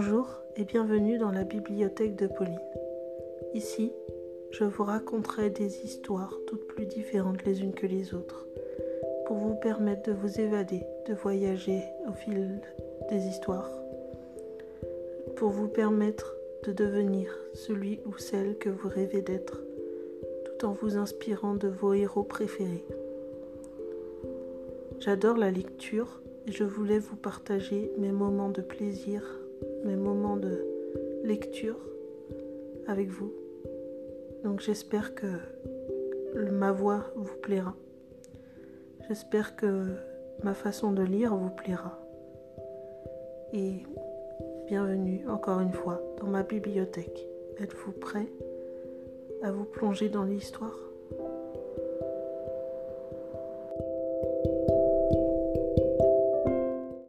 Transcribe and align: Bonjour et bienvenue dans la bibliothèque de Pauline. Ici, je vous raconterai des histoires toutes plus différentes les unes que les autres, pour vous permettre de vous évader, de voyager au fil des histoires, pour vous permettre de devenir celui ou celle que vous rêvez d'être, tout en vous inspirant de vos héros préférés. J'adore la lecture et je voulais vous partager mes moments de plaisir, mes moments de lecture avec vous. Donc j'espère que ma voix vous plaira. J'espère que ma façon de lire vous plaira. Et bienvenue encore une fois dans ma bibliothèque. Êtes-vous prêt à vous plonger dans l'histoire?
Bonjour 0.00 0.28
et 0.54 0.62
bienvenue 0.62 1.18
dans 1.18 1.32
la 1.32 1.42
bibliothèque 1.42 2.14
de 2.14 2.28
Pauline. 2.28 2.60
Ici, 3.52 3.90
je 4.52 4.62
vous 4.62 4.84
raconterai 4.84 5.50
des 5.50 5.84
histoires 5.84 6.38
toutes 6.46 6.68
plus 6.68 6.86
différentes 6.86 7.42
les 7.44 7.62
unes 7.62 7.74
que 7.74 7.88
les 7.88 8.14
autres, 8.14 8.46
pour 9.26 9.38
vous 9.38 9.56
permettre 9.56 10.08
de 10.08 10.12
vous 10.12 10.38
évader, 10.38 10.84
de 11.08 11.14
voyager 11.14 11.82
au 12.08 12.12
fil 12.12 12.60
des 13.10 13.26
histoires, 13.26 13.72
pour 15.34 15.50
vous 15.50 15.66
permettre 15.66 16.36
de 16.62 16.70
devenir 16.70 17.36
celui 17.52 17.98
ou 18.06 18.16
celle 18.18 18.56
que 18.56 18.68
vous 18.68 18.88
rêvez 18.88 19.20
d'être, 19.20 19.64
tout 20.44 20.64
en 20.64 20.74
vous 20.74 20.96
inspirant 20.96 21.54
de 21.54 21.66
vos 21.66 21.92
héros 21.92 22.22
préférés. 22.22 22.84
J'adore 25.00 25.38
la 25.38 25.50
lecture 25.50 26.22
et 26.46 26.52
je 26.52 26.62
voulais 26.62 27.00
vous 27.00 27.16
partager 27.16 27.90
mes 27.98 28.12
moments 28.12 28.50
de 28.50 28.62
plaisir, 28.62 29.24
mes 29.88 29.96
moments 29.96 30.36
de 30.36 30.66
lecture 31.24 31.78
avec 32.86 33.08
vous. 33.08 33.32
Donc 34.44 34.60
j'espère 34.60 35.14
que 35.14 35.26
ma 36.50 36.72
voix 36.72 37.04
vous 37.16 37.36
plaira. 37.40 37.74
J'espère 39.08 39.56
que 39.56 39.86
ma 40.42 40.52
façon 40.52 40.92
de 40.92 41.02
lire 41.02 41.34
vous 41.34 41.48
plaira. 41.48 41.98
Et 43.54 43.82
bienvenue 44.66 45.26
encore 45.26 45.60
une 45.60 45.72
fois 45.72 46.02
dans 46.20 46.26
ma 46.26 46.42
bibliothèque. 46.42 47.26
Êtes-vous 47.58 47.92
prêt 47.92 48.26
à 49.42 49.50
vous 49.50 49.64
plonger 49.64 50.10
dans 50.10 50.24
l'histoire? 50.24 50.78